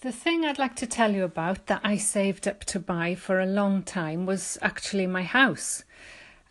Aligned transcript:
The 0.00 0.12
thing 0.12 0.44
I'd 0.44 0.60
like 0.60 0.76
to 0.76 0.86
tell 0.86 1.12
you 1.12 1.24
about 1.24 1.66
that 1.66 1.80
I 1.82 1.96
saved 1.96 2.46
up 2.46 2.60
to 2.66 2.78
buy 2.78 3.16
for 3.16 3.40
a 3.40 3.46
long 3.46 3.82
time 3.82 4.26
was 4.26 4.56
actually 4.62 5.08
my 5.08 5.24
house. 5.24 5.82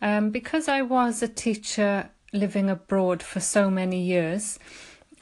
Um, 0.02 0.28
because 0.28 0.68
I 0.68 0.82
was 0.82 1.22
a 1.22 1.28
teacher 1.28 2.10
living 2.30 2.68
abroad 2.68 3.22
for 3.22 3.40
so 3.40 3.70
many 3.70 4.02
years, 4.02 4.58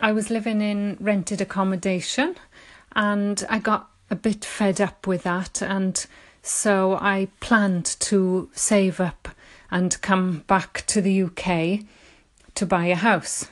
I 0.01 0.11
was 0.11 0.29
living 0.29 0.61
in 0.61 0.97
rented 0.99 1.41
accommodation 1.41 2.35
and 2.97 3.47
I 3.49 3.61
got 3.61 3.91
a 4.11 4.17
bit 4.17 4.45
fed 4.45 4.81
up 4.81 5.07
with 5.07 5.23
that, 5.23 5.63
and 5.63 6.05
so 6.43 6.99
I 7.01 7.29
planned 7.39 7.87
to 8.01 8.51
save 8.53 8.99
up 8.99 9.29
and 9.71 10.01
come 10.03 10.43
back 10.49 10.83
to 10.89 11.01
the 11.01 11.23
UK 11.23 11.87
to 12.57 12.67
buy 12.67 12.87
a 12.87 12.97
house. 12.97 13.47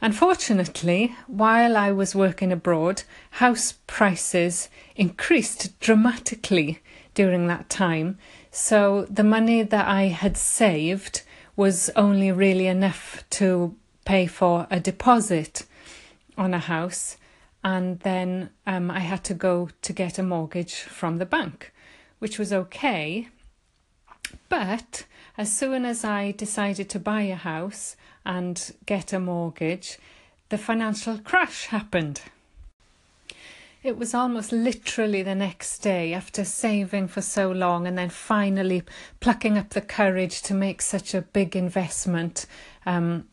Unfortunately, 0.00 1.16
while 1.26 1.76
I 1.76 1.90
was 1.90 2.14
working 2.14 2.52
abroad, 2.52 3.02
house 3.32 3.74
prices 3.88 4.68
increased 4.94 5.78
dramatically 5.80 6.78
during 7.14 7.48
that 7.48 7.68
time. 7.68 8.16
So 8.52 9.06
the 9.10 9.24
money 9.24 9.62
that 9.62 9.88
I 9.88 10.04
had 10.04 10.36
saved 10.36 11.22
was 11.56 11.90
only 11.96 12.30
really 12.30 12.68
enough 12.68 13.24
to 13.30 13.74
pay 14.04 14.26
for 14.26 14.68
a 14.70 14.78
deposit 14.78 15.66
on 16.36 16.54
a 16.54 16.60
house. 16.60 17.16
And 17.64 17.98
then 18.00 18.50
um, 18.68 18.92
I 18.92 19.00
had 19.00 19.24
to 19.24 19.34
go 19.34 19.68
to 19.82 19.92
get 19.92 20.16
a 20.18 20.22
mortgage 20.22 20.76
from 20.76 21.18
the 21.18 21.26
bank, 21.26 21.72
which 22.20 22.38
was 22.38 22.52
okay. 22.52 23.28
But 24.48 25.04
as 25.36 25.56
soon 25.56 25.84
as 25.84 26.04
I 26.04 26.32
decided 26.32 26.88
to 26.90 26.98
buy 26.98 27.22
a 27.22 27.36
house, 27.36 27.96
and 28.28 28.72
get 28.84 29.14
a 29.14 29.18
mortgage, 29.18 29.98
the 30.50 30.58
financial 30.58 31.18
crash 31.18 31.66
happened. 31.66 32.20
It 33.82 33.96
was 33.96 34.12
almost 34.12 34.52
literally 34.52 35.22
the 35.22 35.34
next 35.34 35.78
day 35.78 36.12
after 36.12 36.44
saving 36.44 37.08
for 37.08 37.22
so 37.22 37.50
long 37.50 37.86
and 37.86 37.96
then 37.96 38.10
finally 38.10 38.82
plucking 39.20 39.56
up 39.56 39.70
the 39.70 39.80
courage 39.80 40.42
to 40.42 40.54
make 40.54 40.82
such 40.82 41.14
a 41.14 41.22
big 41.22 41.56
investment. 41.56 42.44
Um, 42.84 43.28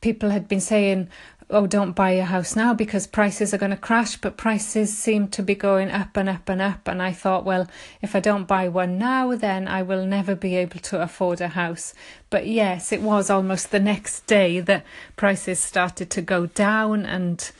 people 0.00 0.30
had 0.30 0.48
been 0.48 0.60
saying, 0.62 1.08
oh, 1.50 1.66
don't 1.66 1.92
buy 1.92 2.10
a 2.10 2.24
house 2.24 2.54
now 2.54 2.74
because 2.74 3.06
prices 3.06 3.54
are 3.54 3.58
going 3.58 3.70
to 3.70 3.76
crash, 3.76 4.16
but 4.16 4.36
prices 4.36 4.96
seem 4.96 5.28
to 5.28 5.42
be 5.42 5.54
going 5.54 5.90
up 5.90 6.16
and 6.16 6.28
up 6.28 6.48
and 6.48 6.60
up. 6.60 6.86
And 6.86 7.02
I 7.02 7.12
thought, 7.12 7.44
well, 7.44 7.68
if 8.02 8.14
I 8.14 8.20
don't 8.20 8.46
buy 8.46 8.68
one 8.68 8.98
now, 8.98 9.34
then 9.34 9.66
I 9.66 9.82
will 9.82 10.04
never 10.04 10.34
be 10.34 10.56
able 10.56 10.80
to 10.80 11.00
afford 11.00 11.40
a 11.40 11.48
house. 11.48 11.94
But 12.28 12.46
yes, 12.46 12.92
it 12.92 13.00
was 13.00 13.30
almost 13.30 13.70
the 13.70 13.80
next 13.80 14.26
day 14.26 14.60
that 14.60 14.84
prices 15.16 15.58
started 15.58 16.10
to 16.10 16.22
go 16.22 16.46
down 16.46 17.06
and 17.06 17.50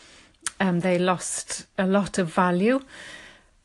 um, 0.60 0.80
they 0.80 0.98
lost 0.98 1.66
a 1.78 1.86
lot 1.86 2.18
of 2.18 2.32
value. 2.32 2.80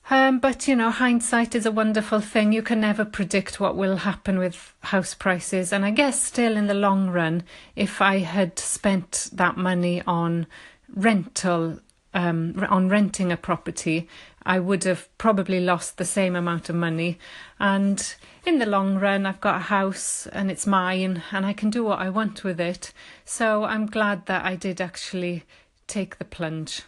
Um, 0.10 0.40
but 0.40 0.68
you 0.68 0.76
know, 0.76 0.92
hindsight 0.92 1.56
is 1.56 1.66
a 1.66 1.72
wonderful 1.72 2.20
thing. 2.20 2.52
You 2.52 2.62
can 2.62 2.82
never 2.82 3.06
predict 3.06 3.60
what 3.60 3.76
will 3.76 3.98
happen 3.98 4.38
with 4.38 4.74
house 4.82 5.14
prices. 5.14 5.72
And 5.72 5.86
I 5.86 5.92
guess 5.92 6.22
still 6.22 6.58
in 6.58 6.68
the 6.68 6.74
long 6.74 7.10
run, 7.10 7.44
if 7.76 8.02
I 8.02 8.20
had 8.20 8.60
spent 8.60 9.30
that 9.34 9.56
money 9.56 10.02
on 10.06 10.46
rental, 10.94 11.80
um, 12.14 12.66
on 12.70 12.90
renting 12.90 13.32
a 13.32 13.38
property, 13.38 14.10
I 14.46 14.60
would 14.60 14.84
have 14.84 15.08
probably 15.18 15.62
lost 15.62 15.98
the 15.98 16.06
same 16.06 16.36
amount 16.36 16.68
of 16.68 16.76
money. 16.76 17.18
And 17.60 18.14
in 18.46 18.60
the 18.60 18.66
long 18.66 19.00
run, 19.00 19.26
I've 19.26 19.40
got 19.40 19.56
a 19.56 19.60
house 19.60 20.28
and 20.28 20.52
it's 20.52 20.68
mine 20.68 21.24
and 21.32 21.46
I 21.46 21.54
can 21.54 21.70
do 21.70 21.84
what 21.86 22.00
I 22.00 22.10
want 22.10 22.44
with 22.44 22.60
it. 22.60 22.92
So 23.24 23.64
I'm 23.64 23.86
glad 23.86 24.26
that 24.26 24.44
I 24.44 24.58
did 24.58 24.82
actually 24.82 25.44
take 25.88 26.18
the 26.18 26.26
plunge. 26.26 26.82